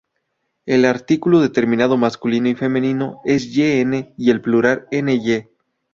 [0.65, 5.47] El artículo determinado masculino y femenino es yn y el plural ny.